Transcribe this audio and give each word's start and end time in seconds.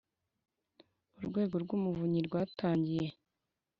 Urwego 1.17 1.55
rw 1.63 1.69
Umuvunyi 1.77 2.19
rwatangiye 2.27 3.07